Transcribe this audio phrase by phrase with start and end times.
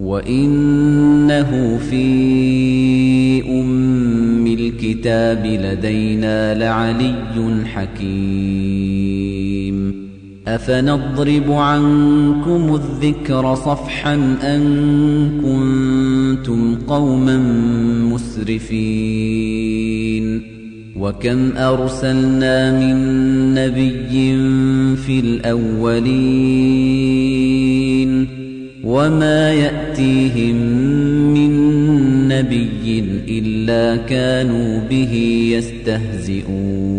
[0.00, 2.06] وإنه في
[3.60, 4.05] أم
[4.66, 7.14] الكتاب لدينا لعلي
[7.74, 8.16] حكيم.
[10.48, 14.62] أفنضرب عنكم الذكر صفحا أن
[15.42, 17.38] كنتم قوما
[18.12, 19.46] مسرفين.
[20.96, 22.96] وكم أرسلنا من
[23.54, 24.36] نبي
[24.96, 26.06] في الأولين
[28.86, 30.56] وما يأتيهم
[31.34, 31.52] من
[32.28, 35.14] نبي إلا كانوا به
[35.52, 36.96] يستهزئون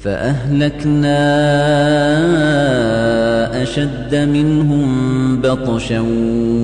[0.00, 1.22] فأهلكنا
[3.62, 4.86] أشد منهم
[5.40, 6.00] بطشا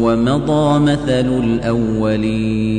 [0.03, 2.78] ومضى مثل الأولين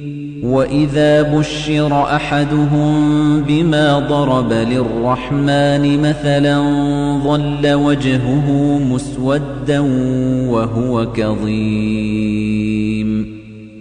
[0.43, 6.61] وإذا بشر أحدهم بما ضرب للرحمن مثلا
[7.23, 9.79] ظل وجهه مسودا
[10.49, 12.51] وهو كظيم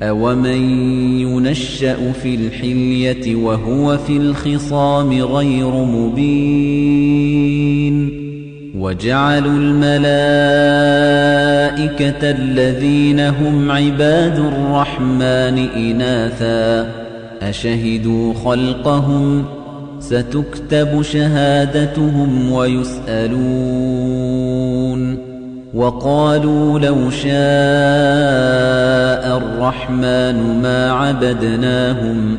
[0.03, 0.61] أَوَمَن
[1.21, 7.70] يُنَشَّأُ فِي الْحِلْيَةِ وَهُوَ فِي الْخِصَامِ غَيْرُ مُبِينٍ
[8.75, 16.89] وَجَعَلُوا الْمَلَائِكَةَ الَّذِينَ هُمْ عِبَادُ الرَّحْمَنِ إِنَاثًا.
[17.43, 19.45] أَشَهِدُوا خَلْقَهُمْ؟
[20.01, 25.19] سَتُكْتَبُ شَهَادَتُهُمْ وَيُسْأَلُونَ.
[25.75, 27.31] وَقَالُوا لَوْ شَاءَ
[29.37, 32.39] الرَّحْمَنُ مَا عَبَدْنَاهُمْ.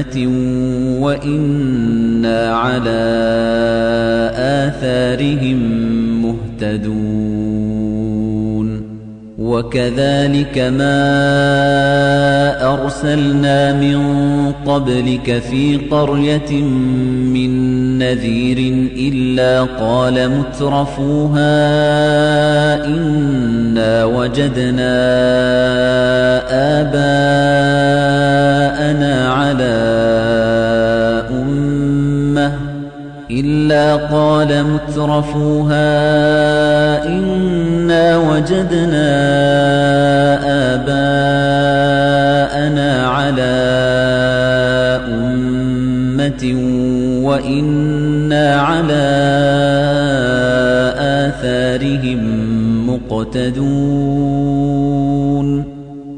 [0.00, 0.26] أمة
[1.00, 3.00] وإنا على
[4.36, 5.58] آثارهم
[6.22, 7.70] مهتدون.
[9.38, 11.00] وكذلك ما
[12.74, 13.98] أرسلنا من
[14.66, 16.52] قبلك في قرية
[17.32, 17.50] من
[17.98, 21.56] نذير إلا قال مترفوها
[22.86, 24.96] إنا وجدنا
[26.80, 27.69] آباءنا
[33.70, 35.86] إلا قال مترفوها
[37.06, 39.10] إنا وجدنا
[40.74, 42.10] آباءنا
[43.06, 43.54] على
[45.08, 46.42] أمة
[47.24, 49.06] وإنا على
[50.98, 52.20] آثارهم
[52.90, 54.30] مقتدون.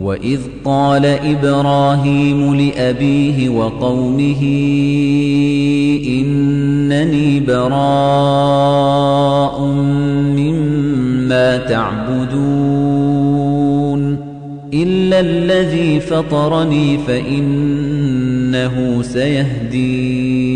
[0.00, 4.42] وإذ قال إبراهيم لأبيه وقومه
[6.06, 8.76] إنني براء
[10.36, 12.96] مما تعبدون
[14.74, 18.72] إلا الذي فطرني فإنه
[19.02, 20.55] سيهدين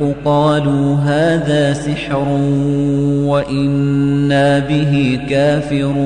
[0.00, 2.28] الحق قالوا هذا سحر
[3.26, 5.96] وإنا به كافرون.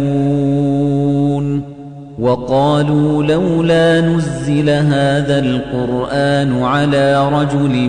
[2.19, 7.89] وقالوا لولا نزل هذا القرآن على رجل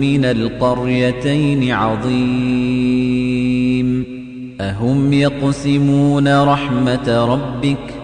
[0.00, 3.24] من القريتين عظيم.
[4.60, 8.03] أهم يقسمون رحمة ربك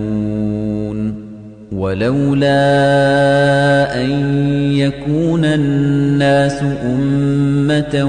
[1.71, 2.51] ولولا
[4.03, 4.11] أن
[4.73, 8.03] يكون الناس أمة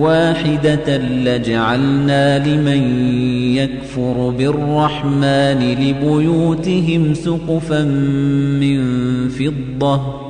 [0.00, 2.82] واحدة لجعلنا لمن
[3.56, 7.84] يكفر بالرحمن لبيوتهم سقفا
[8.60, 8.80] من
[9.28, 10.29] فضة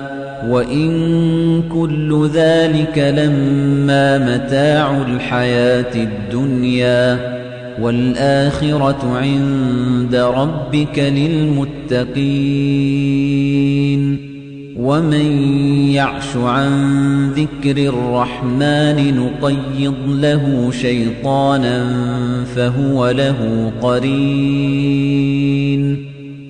[0.47, 7.19] وإن كل ذلك لما متاع الحياة الدنيا
[7.81, 12.31] والآخرة عند ربك للمتقين
[14.77, 15.43] ومن
[15.89, 16.71] يعش عن
[17.31, 21.85] ذكر الرحمن نقيض له شيطانا
[22.55, 25.31] فهو له قرين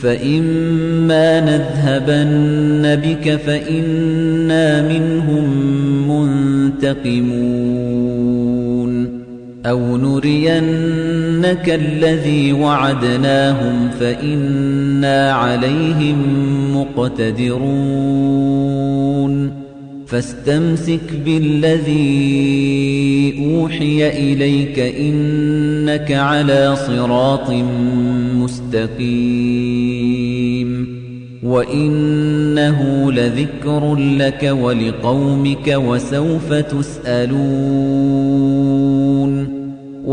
[0.00, 5.44] فإما نذهبن بك فإنا منهم
[6.10, 7.86] منتقمون
[9.66, 16.18] أو نرينك الذي وعدناهم فإنا عليهم
[16.76, 18.16] مقتدرون
[20.06, 21.96] فاستمسك بالذي
[23.38, 27.50] أوحي إليك إنك على صراط
[28.36, 29.86] مستقيم
[31.42, 38.45] وَإِنَّهُ لَذِكْرٌ لَكَ وَلِقَوْمِكَ وَسَوْفَ تُسْأَلُونَ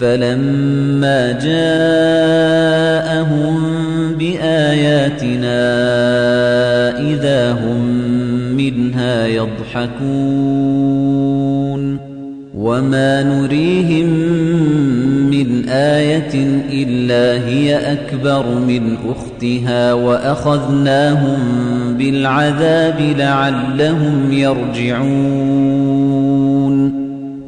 [0.00, 1.80] فَلَمَّا جَاءَهُم
[4.18, 5.60] بِآيَاتِنَا
[7.00, 7.84] إِذَا هُم
[8.56, 10.00] مِّنْهَا يَضْحَكُونَ
[12.54, 14.06] وَمَا نُرِيهِم
[15.30, 21.38] مِّنْ آيَةٍ إِلَّا هِيَ أَكْبَرُ مِنْ أُخْتِهَا وَأَخَذْنَاهُم
[21.98, 25.80] بِالْعَذَابِ لَعَلَّهُمْ يَرْجِعُونَ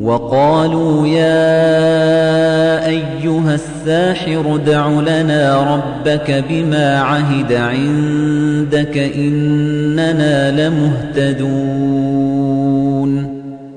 [0.03, 12.23] وَقَالُوا يَا أَيُّهَا السَّاحِرُ ادْعُ لَنَا رَبَّكَ بِمَا عَهِدَ عِندَكَ إِنَّنَا لَمُهْتَدُونَ.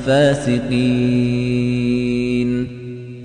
[0.07, 2.04] فَاسِقِينَ.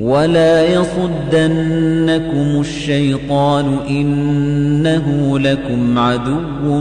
[0.00, 6.78] وَلَا يَصُدَّنَّكُمُ الشَّيْطَانُ إِنَّهُ لَكُمْ عَدُوٌّ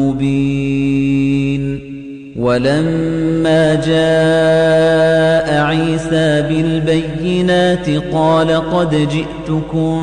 [0.00, 1.80] مُّبِينٌ
[2.36, 10.00] وَلَمَّا جَاءَ عِيسَى بِالْبَيِّنَاتِ قَالَ قَدْ جِئْتُكُم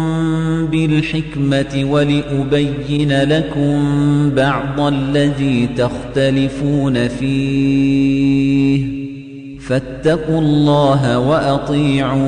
[0.71, 3.79] بِالْحِكْمَةِ وَلِأُبَيِّنَ لَكُم
[4.35, 9.00] بَعْضَ الَّذِي تَخْتَلِفُونَ فِيهِ
[9.71, 12.21] فَاتَّقُوا اللَّهَ وَأَطِيعُونِ.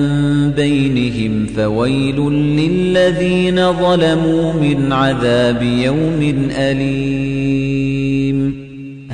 [0.50, 7.85] بَيْنِهِمْ فَوَيْلٌ لِّلَّذِينَ ظَلَمُوا مِنْ عَذَابِ يَوْمٍ أَلِيمٍ.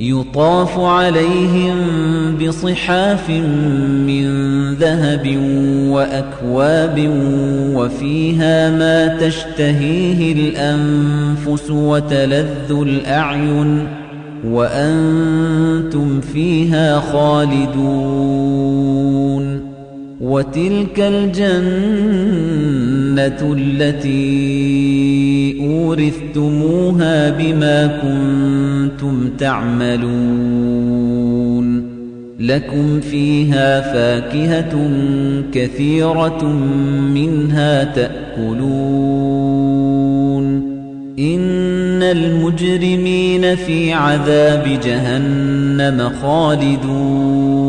[0.00, 1.76] يطاف عليهم
[2.36, 4.26] بصحاف من
[4.74, 5.38] ذهب
[5.88, 7.10] وأكواب
[7.74, 13.86] وفيها ما تشتهيه الأنفس وتلذ الأعين
[14.44, 18.40] وأنتم فيها خالدون
[20.20, 21.60] وتلك الجنة
[23.58, 24.99] التي
[25.80, 31.10] أورثتموها بما كنتم تعملون.
[32.40, 34.90] لكم فيها فاكهة
[35.52, 36.44] كثيرة
[37.14, 38.70] منها تأكلون.
[41.18, 47.60] إن المجرمين في عذاب جهنم خالدون.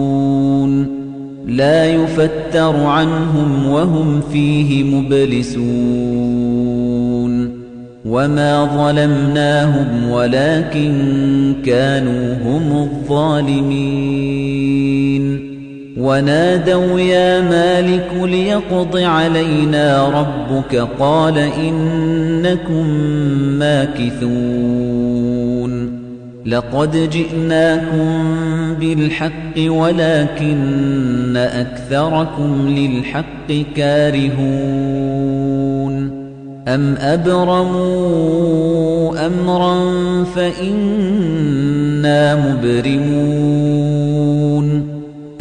[1.48, 6.91] لا يفتر عنهم وهم فيه مبلسون.
[8.06, 10.94] وما ظلمناهم ولكن
[11.66, 14.32] كانوا هم الظالمين
[15.98, 22.88] ونادوا يا مالك ليقض علينا ربك قال إنكم
[23.60, 24.82] ماكثون
[26.46, 28.34] لقد جئناكم
[28.80, 35.41] بالحق ولكن أكثركم للحق كارهون
[36.76, 38.62] أم أبرموا
[39.26, 39.84] أمرا
[40.36, 41.56] فإنا
[42.36, 43.72] مبرمون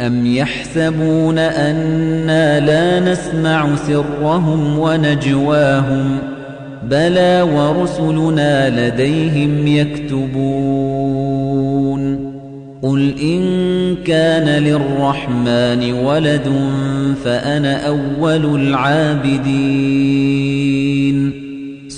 [0.01, 6.17] أم يحسبون أنا لا نسمع سرهم ونجواهم
[6.89, 11.01] بلى ورسلنا لديهم يكتبون
[12.81, 13.41] قل إن
[14.05, 16.51] كان للرحمن ولد
[17.23, 20.50] فأنا أول العابدين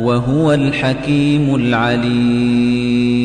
[0.00, 3.18] وهو الحكيم العليم.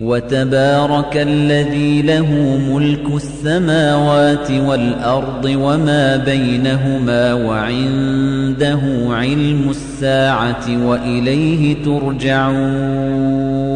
[0.00, 13.75] وتبارك الذي له ملك السماوات والأرض وما بينهما وعنده علم الساعة وإليه ترجعون.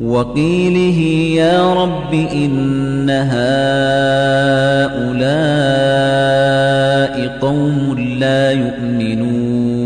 [0.00, 1.00] وقيله
[1.36, 3.50] يا رب إن هؤلاء
[7.40, 9.80] قوم لا يؤمنون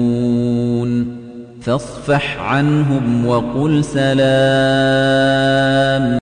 [1.62, 4.14] فاصفح عنهم وقل سلام